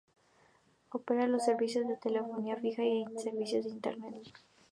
[0.89, 4.17] Opera los servicios de telefonía fija y servicio de internet.